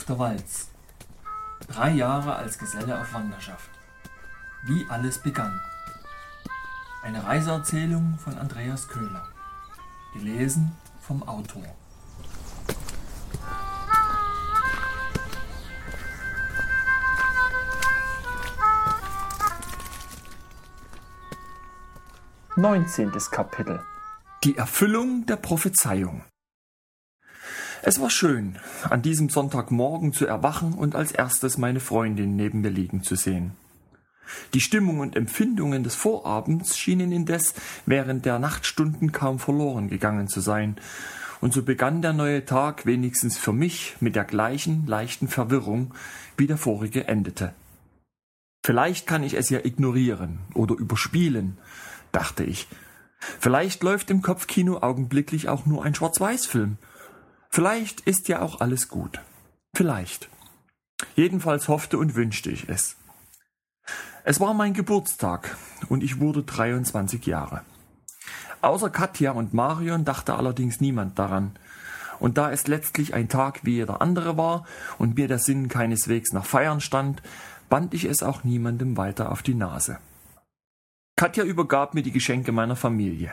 auf 0.00 0.06
der 0.06 0.18
Walz. 0.18 0.68
Drei 1.68 1.90
Jahre 1.90 2.34
als 2.34 2.58
Geselle 2.58 2.98
auf 2.98 3.12
Wanderschaft. 3.12 3.68
Wie 4.64 4.86
alles 4.88 5.18
begann. 5.18 5.60
Eine 7.02 7.22
Reiseerzählung 7.22 8.18
von 8.18 8.38
Andreas 8.38 8.88
Köhler. 8.88 9.28
Gelesen 10.14 10.72
vom 11.02 11.22
Autor. 11.22 11.64
Neunzehntes 22.56 23.30
Kapitel 23.30 23.84
Die 24.44 24.56
Erfüllung 24.56 25.26
der 25.26 25.36
Prophezeiung 25.36 26.24
es 27.82 28.00
war 28.00 28.10
schön, 28.10 28.58
an 28.88 29.02
diesem 29.02 29.28
Sonntagmorgen 29.28 30.12
zu 30.12 30.26
erwachen 30.26 30.74
und 30.74 30.94
als 30.94 31.12
erstes 31.12 31.58
meine 31.58 31.80
Freundin 31.80 32.36
neben 32.36 32.60
mir 32.60 32.70
liegen 32.70 33.02
zu 33.02 33.16
sehen. 33.16 33.52
Die 34.54 34.60
Stimmung 34.60 35.00
und 35.00 35.16
Empfindungen 35.16 35.82
des 35.82 35.94
Vorabends 35.94 36.76
schienen 36.78 37.10
indes 37.10 37.54
während 37.86 38.26
der 38.26 38.38
Nachtstunden 38.38 39.12
kaum 39.12 39.38
verloren 39.38 39.88
gegangen 39.88 40.28
zu 40.28 40.40
sein, 40.40 40.76
und 41.40 41.54
so 41.54 41.62
begann 41.62 42.02
der 42.02 42.12
neue 42.12 42.44
Tag 42.44 42.84
wenigstens 42.84 43.38
für 43.38 43.54
mich 43.54 43.96
mit 44.00 44.14
der 44.14 44.24
gleichen 44.24 44.86
leichten 44.86 45.26
Verwirrung, 45.26 45.94
wie 46.36 46.46
der 46.46 46.58
vorige 46.58 47.08
endete. 47.08 47.54
Vielleicht 48.62 49.06
kann 49.06 49.22
ich 49.22 49.34
es 49.34 49.48
ja 49.48 49.60
ignorieren 49.64 50.40
oder 50.52 50.74
überspielen, 50.74 51.56
dachte 52.12 52.44
ich. 52.44 52.68
Vielleicht 53.38 53.82
läuft 53.82 54.10
im 54.10 54.20
Kopfkino 54.20 54.78
augenblicklich 54.78 55.48
auch 55.48 55.64
nur 55.64 55.82
ein 55.82 55.94
Schwarz-Weiß-Film, 55.94 56.76
Vielleicht 57.52 58.00
ist 58.02 58.28
ja 58.28 58.42
auch 58.42 58.60
alles 58.60 58.88
gut. 58.88 59.20
Vielleicht. 59.74 60.28
Jedenfalls 61.16 61.66
hoffte 61.66 61.98
und 61.98 62.14
wünschte 62.14 62.48
ich 62.48 62.68
es. 62.68 62.96
Es 64.22 64.38
war 64.38 64.54
mein 64.54 64.72
Geburtstag 64.72 65.56
und 65.88 66.04
ich 66.04 66.20
wurde 66.20 66.44
23 66.44 67.26
Jahre. 67.26 67.62
Außer 68.62 68.88
Katja 68.88 69.32
und 69.32 69.52
Marion 69.52 70.04
dachte 70.04 70.34
allerdings 70.34 70.80
niemand 70.80 71.18
daran. 71.18 71.56
Und 72.20 72.38
da 72.38 72.52
es 72.52 72.68
letztlich 72.68 73.14
ein 73.14 73.28
Tag 73.28 73.64
wie 73.64 73.76
jeder 73.76 74.00
andere 74.00 74.36
war 74.36 74.64
und 74.98 75.16
mir 75.16 75.26
der 75.26 75.38
Sinn 75.38 75.68
keineswegs 75.68 76.32
nach 76.32 76.44
Feiern 76.44 76.80
stand, 76.80 77.20
band 77.68 77.94
ich 77.94 78.04
es 78.04 78.22
auch 78.22 78.44
niemandem 78.44 78.96
weiter 78.96 79.32
auf 79.32 79.42
die 79.42 79.54
Nase. 79.54 79.98
Katja 81.16 81.42
übergab 81.42 81.94
mir 81.94 82.02
die 82.02 82.12
Geschenke 82.12 82.52
meiner 82.52 82.76
Familie. 82.76 83.32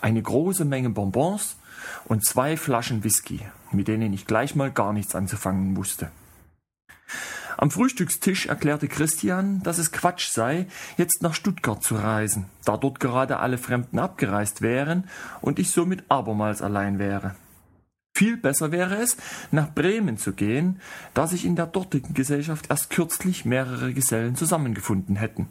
Eine 0.00 0.22
große 0.22 0.64
Menge 0.64 0.90
Bonbons 0.90 1.56
und 2.04 2.24
zwei 2.24 2.56
Flaschen 2.56 3.04
Whisky, 3.04 3.40
mit 3.72 3.88
denen 3.88 4.12
ich 4.12 4.26
gleich 4.26 4.54
mal 4.54 4.70
gar 4.70 4.92
nichts 4.92 5.14
anzufangen 5.14 5.76
wusste. 5.76 6.10
Am 7.56 7.70
Frühstückstisch 7.70 8.46
erklärte 8.46 8.88
Christian, 8.88 9.62
dass 9.62 9.78
es 9.78 9.92
Quatsch 9.92 10.28
sei, 10.28 10.66
jetzt 10.96 11.22
nach 11.22 11.34
Stuttgart 11.34 11.82
zu 11.82 11.94
reisen, 11.94 12.46
da 12.64 12.76
dort 12.76 12.98
gerade 12.98 13.38
alle 13.38 13.58
Fremden 13.58 13.98
abgereist 13.98 14.60
wären 14.60 15.08
und 15.40 15.58
ich 15.58 15.70
somit 15.70 16.04
abermals 16.08 16.62
allein 16.62 16.98
wäre. 16.98 17.36
Viel 18.16 18.36
besser 18.36 18.70
wäre 18.70 18.96
es, 18.96 19.16
nach 19.50 19.72
Bremen 19.72 20.18
zu 20.18 20.32
gehen, 20.32 20.80
da 21.14 21.26
sich 21.26 21.44
in 21.44 21.56
der 21.56 21.66
dortigen 21.66 22.14
Gesellschaft 22.14 22.70
erst 22.70 22.90
kürzlich 22.90 23.44
mehrere 23.44 23.92
Gesellen 23.92 24.36
zusammengefunden 24.36 25.16
hätten. 25.16 25.48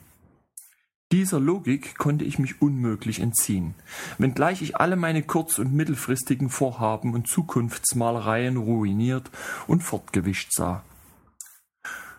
Dieser 1.14 1.39
Logik 1.39 1.95
konnte 2.00 2.25
ich 2.25 2.39
mich 2.39 2.59
unmöglich 2.59 3.19
entziehen, 3.19 3.75
wenngleich 4.17 4.64
ich 4.64 4.78
alle 4.78 4.95
meine 4.95 5.22
kurz- 5.22 5.59
und 5.59 5.72
mittelfristigen 5.72 6.50
Vorhaben 6.50 7.14
und 7.14 7.28
Zukunftsmalereien 7.28 8.58
ruiniert 8.58 9.30
und 9.67 9.83
fortgewischt 9.83 10.52
sah. 10.52 10.82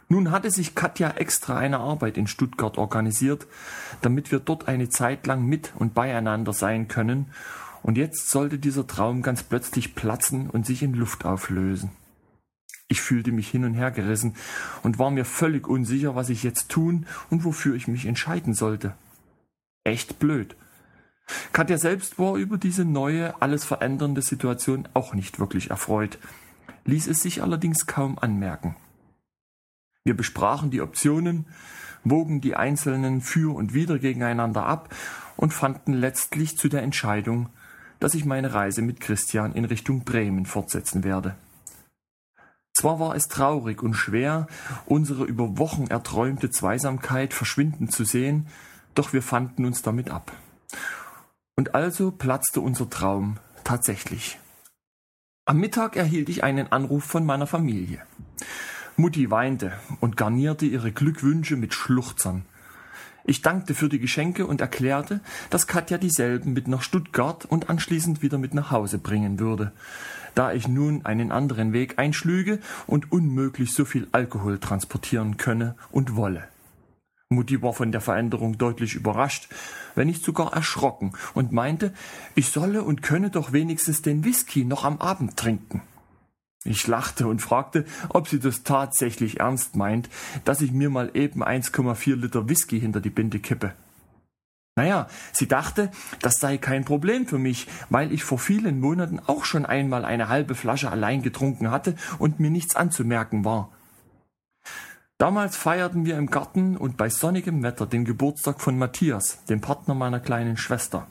Nun 0.08 0.30
hatte 0.30 0.52
sich 0.52 0.76
Katja 0.76 1.10
extra 1.10 1.58
eine 1.58 1.80
Arbeit 1.80 2.16
in 2.16 2.28
Stuttgart 2.28 2.78
organisiert, 2.78 3.48
damit 4.00 4.30
wir 4.30 4.38
dort 4.38 4.69
eine 4.69 4.88
Zeit 4.88 5.26
lang 5.26 5.44
mit 5.44 5.72
und 5.76 5.94
beieinander 5.94 6.52
sein 6.52 6.86
können, 6.86 7.32
und 7.82 7.98
jetzt 7.98 8.30
sollte 8.30 8.60
dieser 8.60 8.86
Traum 8.86 9.22
ganz 9.22 9.42
plötzlich 9.42 9.96
platzen 9.96 10.48
und 10.48 10.66
sich 10.66 10.84
in 10.84 10.94
Luft 10.94 11.24
auflösen. 11.24 11.90
Ich 12.88 13.00
fühlte 13.00 13.32
mich 13.32 13.48
hin 13.48 13.64
und 13.64 13.74
her 13.74 13.90
gerissen 13.90 14.36
und 14.82 14.98
war 14.98 15.10
mir 15.10 15.24
völlig 15.24 15.66
unsicher, 15.66 16.14
was 16.14 16.28
ich 16.28 16.42
jetzt 16.42 16.68
tun 16.68 17.06
und 17.30 17.44
wofür 17.44 17.74
ich 17.74 17.88
mich 17.88 18.06
entscheiden 18.06 18.54
sollte. 18.54 18.94
Echt 19.84 20.18
blöd. 20.18 20.56
Katja 21.52 21.78
selbst 21.78 22.18
war 22.18 22.36
über 22.36 22.58
diese 22.58 22.84
neue, 22.84 23.40
alles 23.40 23.64
verändernde 23.64 24.22
Situation 24.22 24.88
auch 24.92 25.14
nicht 25.14 25.38
wirklich 25.38 25.70
erfreut, 25.70 26.18
ließ 26.84 27.06
es 27.06 27.22
sich 27.22 27.42
allerdings 27.42 27.86
kaum 27.86 28.18
anmerken. 28.18 28.76
Wir 30.04 30.14
besprachen 30.14 30.70
die 30.70 30.82
Optionen, 30.82 31.46
wogen 32.04 32.42
die 32.42 32.54
einzelnen 32.54 33.22
für 33.22 33.54
und 33.54 33.72
wider 33.72 33.98
gegeneinander 33.98 34.66
ab 34.66 34.94
und 35.36 35.54
fanden 35.54 35.94
letztlich 35.94 36.58
zu 36.58 36.68
der 36.68 36.82
Entscheidung, 36.82 37.48
dass 38.00 38.14
ich 38.14 38.26
meine 38.26 38.52
Reise 38.52 38.82
mit 38.82 39.00
Christian 39.00 39.54
in 39.54 39.64
Richtung 39.64 40.04
Bremen 40.04 40.44
fortsetzen 40.44 41.04
werde. 41.04 41.36
Zwar 42.74 42.98
war 42.98 43.14
es 43.14 43.28
traurig 43.28 43.82
und 43.82 43.94
schwer, 43.94 44.48
unsere 44.84 45.24
über 45.24 45.58
Wochen 45.58 45.86
erträumte 45.86 46.50
Zweisamkeit 46.50 47.32
verschwinden 47.32 47.88
zu 47.88 48.04
sehen, 48.04 48.48
doch 48.94 49.12
wir 49.12 49.22
fanden 49.22 49.64
uns 49.64 49.82
damit 49.82 50.10
ab. 50.10 50.32
Und 51.56 51.74
also 51.74 52.10
platzte 52.10 52.60
unser 52.60 52.90
Traum 52.90 53.38
tatsächlich. 53.62 54.38
Am 55.46 55.58
Mittag 55.58 55.94
erhielt 55.96 56.28
ich 56.28 56.42
einen 56.42 56.72
Anruf 56.72 57.04
von 57.04 57.24
meiner 57.24 57.46
Familie. 57.46 58.02
Mutti 58.96 59.30
weinte 59.30 59.72
und 60.00 60.16
garnierte 60.16 60.66
ihre 60.66 60.90
Glückwünsche 60.90 61.56
mit 61.56 61.74
Schluchzern. 61.74 62.44
Ich 63.26 63.40
dankte 63.40 63.74
für 63.74 63.88
die 63.88 63.98
Geschenke 63.98 64.46
und 64.46 64.60
erklärte, 64.60 65.20
dass 65.48 65.66
Katja 65.66 65.96
dieselben 65.96 66.52
mit 66.52 66.68
nach 66.68 66.82
Stuttgart 66.82 67.46
und 67.46 67.70
anschließend 67.70 68.20
wieder 68.20 68.36
mit 68.36 68.52
nach 68.52 68.70
Hause 68.70 68.98
bringen 68.98 69.38
würde, 69.38 69.72
da 70.34 70.52
ich 70.52 70.68
nun 70.68 71.06
einen 71.06 71.32
anderen 71.32 71.72
Weg 71.72 71.98
einschlüge 71.98 72.58
und 72.86 73.10
unmöglich 73.12 73.72
so 73.72 73.86
viel 73.86 74.08
Alkohol 74.12 74.58
transportieren 74.58 75.38
könne 75.38 75.74
und 75.90 76.16
wolle. 76.16 76.48
Mutti 77.30 77.62
war 77.62 77.72
von 77.72 77.92
der 77.92 78.02
Veränderung 78.02 78.58
deutlich 78.58 78.94
überrascht, 78.94 79.48
wenn 79.94 80.06
nicht 80.06 80.22
sogar 80.22 80.52
erschrocken, 80.52 81.12
und 81.32 81.50
meinte, 81.50 81.94
ich 82.34 82.50
solle 82.50 82.82
und 82.82 83.02
könne 83.02 83.30
doch 83.30 83.52
wenigstens 83.52 84.02
den 84.02 84.24
Whisky 84.24 84.64
noch 84.64 84.84
am 84.84 84.98
Abend 84.98 85.36
trinken. 85.36 85.80
Ich 86.64 86.86
lachte 86.86 87.26
und 87.26 87.42
fragte, 87.42 87.84
ob 88.08 88.26
sie 88.26 88.41
das 88.41 88.62
tatsächlich 88.62 89.41
ernst 89.41 89.76
meint, 89.76 90.08
dass 90.44 90.62
ich 90.62 90.72
mir 90.72 90.88
mal 90.88 91.10
eben 91.12 91.44
1,4 91.44 92.16
Liter 92.16 92.48
Whisky 92.48 92.80
hinter 92.80 93.00
die 93.00 93.10
Binde 93.10 93.38
kippe. 93.38 93.75
Naja, 94.76 95.06
sie 95.32 95.47
dachte, 95.47 95.91
das 96.20 96.36
sei 96.36 96.58
kein 96.58 96.84
Problem 96.84 97.26
für 97.26 97.38
mich, 97.38 97.69
weil 97.91 98.12
ich 98.12 98.25
vor 98.25 98.38
vielen 98.38 98.80
Monaten 98.80 99.20
auch 99.20 99.44
schon 99.44 99.66
einmal 99.66 100.04
eine 100.04 100.28
halbe 100.28 100.54
Flasche 100.54 100.91
allein 100.91 101.22
getrunken 101.22 101.70
hatte 101.70 101.94
und 102.19 102.41
mir 102.41 102.50
nichts 102.50 102.75
anzumerken 102.75 103.44
war. 103.44 103.70
Damals 105.19 105.56
feierten 105.56 106.06
wir 106.06 106.19
im 106.19 106.28
Garten 106.28 106.76
und 106.76 106.96
bei 106.96 107.08
sonnigem 107.08 107.62
Wetter 107.62 107.86
den 107.86 108.04
Geburtstag 108.04 108.60
von 108.60 108.76
Matthias, 108.76 109.44
dem 109.44 109.60
Partner 109.60 109.94
meiner 109.94 110.19
kleinen 110.19 110.56
Schwester. 110.56 111.06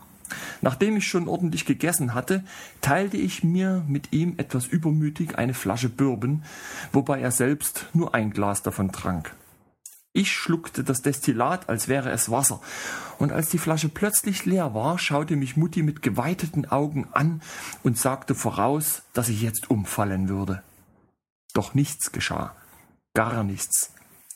Nachdem 0.61 0.97
ich 0.97 1.07
schon 1.07 1.27
ordentlich 1.27 1.65
gegessen 1.65 2.13
hatte, 2.13 2.43
teilte 2.81 3.17
ich 3.17 3.43
mir 3.43 3.83
mit 3.87 4.13
ihm 4.13 4.35
etwas 4.37 4.67
übermütig 4.67 5.37
eine 5.37 5.53
Flasche 5.53 5.89
Bourbon, 5.89 6.43
wobei 6.91 7.19
er 7.19 7.31
selbst 7.31 7.87
nur 7.93 8.15
ein 8.15 8.31
Glas 8.31 8.61
davon 8.61 8.91
trank. 8.91 9.35
Ich 10.15 10.31
schluckte 10.31 10.83
das 10.83 11.01
Destillat, 11.01 11.69
als 11.69 11.87
wäre 11.87 12.11
es 12.11 12.29
Wasser, 12.29 12.61
und 13.17 13.31
als 13.31 13.49
die 13.49 13.57
Flasche 13.57 13.89
plötzlich 13.89 14.45
leer 14.45 14.75
war, 14.75 14.99
schaute 14.99 15.35
mich 15.35 15.57
Mutti 15.57 15.81
mit 15.81 16.03
geweiteten 16.03 16.65
Augen 16.65 17.07
an 17.13 17.41
und 17.81 17.97
sagte 17.97 18.35
voraus, 18.35 19.01
dass 19.13 19.29
ich 19.29 19.41
jetzt 19.41 19.71
umfallen 19.71 20.29
würde. 20.29 20.61
Doch 21.53 21.73
nichts 21.73 22.11
geschah. 22.11 22.55
Gar 23.15 23.43
nichts. 23.43 23.91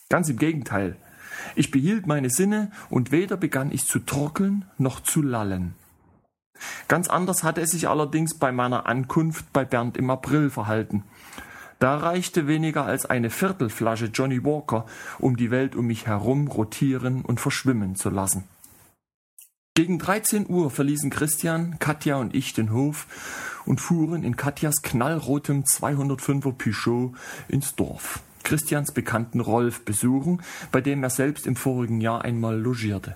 Ganz 0.08 0.28
im 0.28 0.38
Gegenteil. 0.38 0.96
Ich 1.54 1.70
behielt 1.70 2.06
meine 2.06 2.30
Sinne 2.30 2.72
und 2.90 3.12
weder 3.12 3.36
begann 3.36 3.70
ich 3.70 3.86
zu 3.86 4.00
torkeln 4.00 4.64
noch 4.78 5.00
zu 5.00 5.22
lallen. 5.22 5.74
Ganz 6.88 7.08
anders 7.08 7.42
hatte 7.42 7.60
es 7.60 7.70
sich 7.70 7.88
allerdings 7.88 8.38
bei 8.38 8.52
meiner 8.52 8.86
Ankunft 8.86 9.52
bei 9.52 9.64
Bernd 9.64 9.96
im 9.96 10.10
April 10.10 10.50
verhalten. 10.50 11.04
Da 11.78 11.96
reichte 11.96 12.48
weniger 12.48 12.84
als 12.84 13.06
eine 13.06 13.30
Viertelflasche 13.30 14.06
Johnny 14.06 14.44
Walker, 14.44 14.86
um 15.18 15.36
die 15.36 15.50
Welt 15.50 15.76
um 15.76 15.86
mich 15.86 16.06
herum 16.06 16.48
rotieren 16.48 17.22
und 17.22 17.40
verschwimmen 17.40 17.94
zu 17.94 18.10
lassen. 18.10 18.44
Gegen 19.74 20.00
13 20.00 20.48
Uhr 20.48 20.72
verließen 20.72 21.08
Christian, 21.10 21.78
Katja 21.78 22.16
und 22.16 22.34
ich 22.34 22.52
den 22.52 22.72
Hof 22.72 23.06
und 23.64 23.80
fuhren 23.80 24.24
in 24.24 24.34
Katjas 24.34 24.82
knallrotem 24.82 25.62
205er 25.62 26.52
Peugeot 26.52 27.14
ins 27.46 27.76
Dorf. 27.76 28.20
Christians 28.42 28.90
Bekannten 28.90 29.38
Rolf 29.38 29.84
besuchen, 29.84 30.42
bei 30.72 30.80
dem 30.80 31.04
er 31.04 31.10
selbst 31.10 31.46
im 31.46 31.54
vorigen 31.54 32.00
Jahr 32.00 32.22
einmal 32.22 32.58
logierte. 32.58 33.14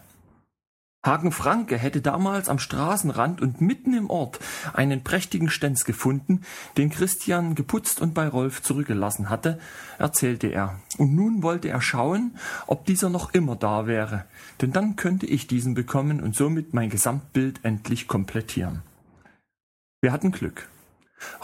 Hagen 1.04 1.32
Franke 1.32 1.78
hätte 1.78 2.00
damals 2.00 2.48
am 2.48 2.60
Straßenrand 2.60 3.40
und 3.40 3.60
mitten 3.60 3.92
im 3.92 4.08
Ort 4.08 4.38
einen 4.72 5.02
prächtigen 5.02 5.50
Stenz 5.50 5.84
gefunden, 5.84 6.42
den 6.76 6.90
Christian 6.90 7.56
geputzt 7.56 8.00
und 8.00 8.14
bei 8.14 8.28
Rolf 8.28 8.62
zurückgelassen 8.62 9.28
hatte, 9.28 9.58
erzählte 9.98 10.46
er. 10.46 10.78
Und 10.98 11.12
nun 11.16 11.42
wollte 11.42 11.68
er 11.68 11.82
schauen, 11.82 12.36
ob 12.68 12.86
dieser 12.86 13.10
noch 13.10 13.34
immer 13.34 13.56
da 13.56 13.88
wäre, 13.88 14.26
denn 14.60 14.72
dann 14.72 14.94
könnte 14.94 15.26
ich 15.26 15.48
diesen 15.48 15.74
bekommen 15.74 16.22
und 16.22 16.36
somit 16.36 16.72
mein 16.72 16.88
Gesamtbild 16.88 17.64
endlich 17.64 18.06
komplettieren. 18.06 18.82
Wir 20.02 20.12
hatten 20.12 20.30
Glück. 20.30 20.68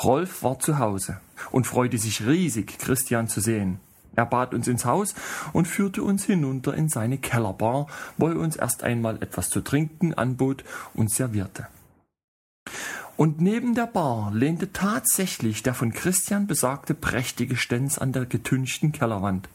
Rolf 0.04 0.44
war 0.44 0.60
zu 0.60 0.78
Hause 0.78 1.20
und 1.50 1.66
freute 1.66 1.98
sich 1.98 2.24
riesig, 2.24 2.78
Christian 2.78 3.26
zu 3.26 3.40
sehen. 3.40 3.80
Er 4.18 4.26
bat 4.26 4.52
uns 4.52 4.66
ins 4.66 4.84
Haus 4.84 5.14
und 5.52 5.68
führte 5.68 6.02
uns 6.02 6.24
hinunter 6.24 6.74
in 6.74 6.88
seine 6.88 7.18
Kellerbar, 7.18 7.86
wo 8.16 8.26
er 8.26 8.36
uns 8.36 8.56
erst 8.56 8.82
einmal 8.82 9.22
etwas 9.22 9.48
zu 9.48 9.60
trinken 9.60 10.12
anbot 10.12 10.64
und 10.92 11.08
servierte. 11.08 11.68
Und 13.16 13.40
neben 13.40 13.76
der 13.76 13.86
Bar 13.86 14.32
lehnte 14.34 14.72
tatsächlich 14.72 15.62
der 15.62 15.72
von 15.72 15.92
Christian 15.92 16.48
besagte 16.48 16.94
prächtige 16.94 17.54
Stenz 17.54 17.96
an 17.96 18.10
der 18.10 18.26
getünchten 18.26 18.90
Kellerwand. 18.90 19.48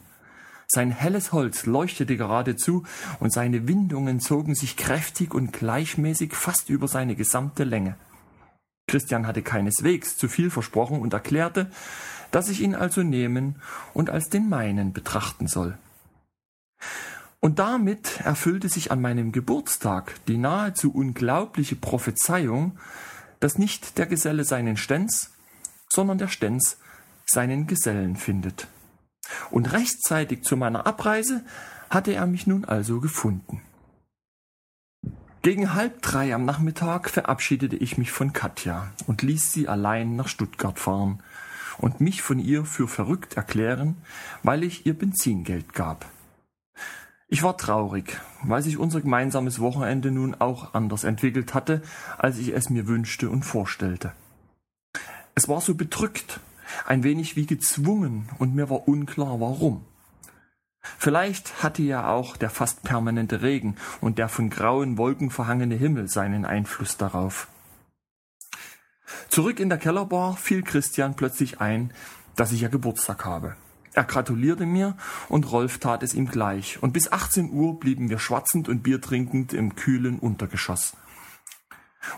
Sein 0.66 0.90
helles 0.90 1.32
Holz 1.32 1.66
leuchtete 1.66 2.16
geradezu 2.16 2.84
und 3.20 3.34
seine 3.34 3.68
Windungen 3.68 4.18
zogen 4.18 4.54
sich 4.54 4.78
kräftig 4.78 5.34
und 5.34 5.52
gleichmäßig 5.52 6.32
fast 6.32 6.70
über 6.70 6.88
seine 6.88 7.16
gesamte 7.16 7.64
Länge. 7.64 7.96
Christian 8.86 9.26
hatte 9.26 9.42
keineswegs 9.42 10.16
zu 10.16 10.26
viel 10.26 10.48
versprochen 10.48 11.00
und 11.00 11.12
erklärte, 11.12 11.70
dass 12.34 12.48
ich 12.48 12.62
ihn 12.62 12.74
also 12.74 13.04
nehmen 13.04 13.62
und 13.92 14.10
als 14.10 14.28
den 14.28 14.48
meinen 14.48 14.92
betrachten 14.92 15.46
soll. 15.46 15.78
Und 17.38 17.60
damit 17.60 18.20
erfüllte 18.24 18.68
sich 18.68 18.90
an 18.90 19.00
meinem 19.00 19.30
Geburtstag 19.30 20.14
die 20.26 20.36
nahezu 20.36 20.92
unglaubliche 20.92 21.76
Prophezeiung, 21.76 22.76
dass 23.38 23.56
nicht 23.56 23.98
der 23.98 24.06
Geselle 24.06 24.44
seinen 24.44 24.76
Stenz, 24.76 25.30
sondern 25.88 26.18
der 26.18 26.26
Stenz 26.26 26.78
seinen 27.24 27.68
Gesellen 27.68 28.16
findet. 28.16 28.66
Und 29.52 29.72
rechtzeitig 29.72 30.42
zu 30.42 30.56
meiner 30.56 30.88
Abreise 30.88 31.44
hatte 31.88 32.14
er 32.14 32.26
mich 32.26 32.48
nun 32.48 32.64
also 32.64 32.98
gefunden. 32.98 33.62
Gegen 35.42 35.74
halb 35.74 36.02
drei 36.02 36.34
am 36.34 36.44
Nachmittag 36.44 37.10
verabschiedete 37.10 37.76
ich 37.76 37.96
mich 37.96 38.10
von 38.10 38.32
Katja 38.32 38.90
und 39.06 39.22
ließ 39.22 39.52
sie 39.52 39.68
allein 39.68 40.16
nach 40.16 40.26
Stuttgart 40.26 40.80
fahren, 40.80 41.22
und 41.78 42.00
mich 42.00 42.22
von 42.22 42.38
ihr 42.38 42.64
für 42.64 42.88
verrückt 42.88 43.36
erklären, 43.36 43.96
weil 44.42 44.62
ich 44.62 44.86
ihr 44.86 44.94
Benzingeld 44.94 45.72
gab. 45.72 46.06
Ich 47.28 47.42
war 47.42 47.56
traurig, 47.56 48.20
weil 48.42 48.62
sich 48.62 48.78
unser 48.78 49.00
gemeinsames 49.00 49.58
Wochenende 49.58 50.10
nun 50.10 50.34
auch 50.34 50.74
anders 50.74 51.04
entwickelt 51.04 51.54
hatte, 51.54 51.82
als 52.18 52.38
ich 52.38 52.54
es 52.54 52.70
mir 52.70 52.86
wünschte 52.86 53.30
und 53.30 53.44
vorstellte. 53.44 54.12
Es 55.34 55.48
war 55.48 55.60
so 55.60 55.74
bedrückt, 55.74 56.40
ein 56.86 57.02
wenig 57.02 57.34
wie 57.34 57.46
gezwungen, 57.46 58.28
und 58.38 58.54
mir 58.54 58.70
war 58.70 58.86
unklar 58.86 59.40
warum. 59.40 59.84
Vielleicht 60.98 61.62
hatte 61.62 61.82
ja 61.82 62.08
auch 62.08 62.36
der 62.36 62.50
fast 62.50 62.82
permanente 62.82 63.42
Regen 63.42 63.76
und 64.00 64.18
der 64.18 64.28
von 64.28 64.50
grauen 64.50 64.98
Wolken 64.98 65.30
verhangene 65.30 65.74
Himmel 65.74 66.08
seinen 66.08 66.44
Einfluss 66.44 66.98
darauf. 66.98 67.48
Zurück 69.28 69.60
in 69.60 69.68
der 69.68 69.78
Kellerbar 69.78 70.36
fiel 70.36 70.62
Christian 70.62 71.14
plötzlich 71.14 71.60
ein, 71.60 71.92
dass 72.36 72.52
ich 72.52 72.62
ja 72.62 72.68
Geburtstag 72.68 73.24
habe. 73.24 73.56
Er 73.92 74.04
gratulierte 74.04 74.66
mir 74.66 74.96
und 75.28 75.50
Rolf 75.52 75.78
tat 75.78 76.02
es 76.02 76.14
ihm 76.14 76.26
gleich. 76.26 76.82
Und 76.82 76.92
bis 76.92 77.12
18 77.12 77.52
Uhr 77.52 77.78
blieben 77.78 78.10
wir 78.10 78.18
schwatzend 78.18 78.68
und 78.68 78.82
Bier 78.82 79.00
trinkend 79.00 79.52
im 79.52 79.76
kühlen 79.76 80.18
Untergeschoss. 80.18 80.94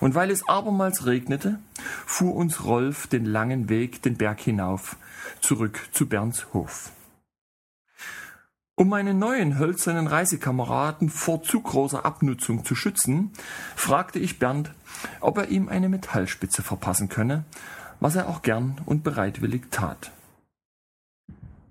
Und 0.01 0.15
weil 0.15 0.31
es 0.31 0.49
abermals 0.49 1.07
regnete, 1.07 1.59
fuhr 2.07 2.35
uns 2.35 2.65
Rolf 2.65 3.07
den 3.07 3.25
langen 3.25 3.69
Weg 3.69 4.03
den 4.03 4.17
Berg 4.17 4.41
hinauf, 4.41 4.97
zurück 5.41 5.81
zu 5.93 6.07
Bernds 6.07 6.47
Hof. 6.55 6.91
Um 8.79 8.91
meinen 8.91 9.19
neuen 9.19 9.59
hölzernen 9.59 10.07
Reisekameraden 10.07 11.09
vor 11.09 11.43
zu 11.43 11.63
großer 11.63 12.05
Abnutzung 12.05 12.63
zu 12.63 12.75
schützen, 12.75 13.31
fragte 13.75 14.19
ich 14.19 14.39
Bernd, 14.39 14.71
ob 15.23 15.39
er 15.39 15.49
ihm 15.49 15.71
eine 15.71 15.89
Metallspitze 15.89 16.63
verpassen 16.63 17.09
könne, 17.09 17.45
was 18.01 18.17
er 18.17 18.29
auch 18.29 18.43
gern 18.43 18.79
und 18.85 19.03
bereitwillig 19.03 19.63
tat. 19.71 20.13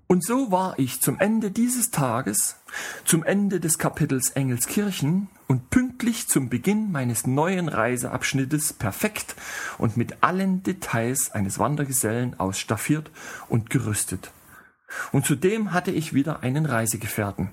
Und 0.08 0.24
so 0.24 0.50
war 0.50 0.80
ich 0.80 1.00
zum 1.00 1.20
Ende 1.20 1.52
dieses 1.52 1.92
Tages, 1.92 2.56
zum 3.04 3.22
Ende 3.22 3.60
des 3.60 3.78
Kapitels 3.78 4.30
Engelskirchen 4.30 5.28
und 5.46 5.70
pünktlich 5.70 6.26
zum 6.26 6.48
Beginn 6.48 6.90
meines 6.90 7.24
neuen 7.24 7.68
Reiseabschnittes 7.68 8.72
perfekt 8.72 9.36
und 9.78 9.96
mit 9.96 10.24
allen 10.24 10.64
Details 10.64 11.30
eines 11.30 11.60
Wandergesellen 11.60 12.38
ausstaffiert 12.40 13.12
und 13.48 13.70
gerüstet. 13.70 14.32
Und 15.12 15.26
zudem 15.26 15.72
hatte 15.72 15.90
ich 15.90 16.12
wieder 16.12 16.42
einen 16.42 16.66
Reisegefährten 16.66 17.50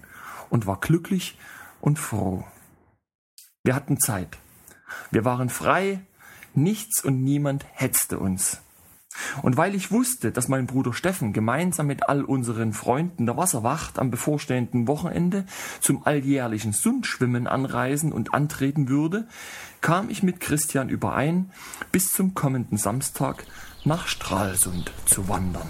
und 0.49 0.67
war 0.67 0.79
glücklich 0.79 1.37
und 1.81 1.99
froh. 1.99 2.45
Wir 3.63 3.75
hatten 3.75 3.99
Zeit. 3.99 4.37
Wir 5.11 5.25
waren 5.25 5.49
frei, 5.49 6.01
nichts 6.53 7.03
und 7.03 7.23
niemand 7.23 7.65
hetzte 7.73 8.19
uns. 8.19 8.61
Und 9.41 9.57
weil 9.57 9.75
ich 9.75 9.91
wusste, 9.91 10.31
dass 10.31 10.47
mein 10.47 10.65
Bruder 10.65 10.93
Steffen 10.93 11.33
gemeinsam 11.33 11.87
mit 11.87 12.09
all 12.09 12.23
unseren 12.23 12.73
Freunden 12.73 13.25
der 13.25 13.37
Wasserwacht 13.37 13.99
am 13.99 14.09
bevorstehenden 14.09 14.87
Wochenende 14.87 15.45
zum 15.81 16.05
alljährlichen 16.05 16.73
Sundschwimmen 16.73 17.47
anreisen 17.47 18.11
und 18.11 18.33
antreten 18.33 18.89
würde, 18.89 19.27
kam 19.81 20.09
ich 20.09 20.23
mit 20.23 20.39
Christian 20.39 20.89
überein, 20.89 21.51
bis 21.91 22.13
zum 22.13 22.33
kommenden 22.33 22.77
Samstag 22.77 23.45
nach 23.85 24.07
Stralsund 24.07 24.91
zu 25.05 25.27
wandern. 25.27 25.69